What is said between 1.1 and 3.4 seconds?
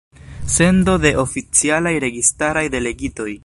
oficialaj registaraj delegitoj.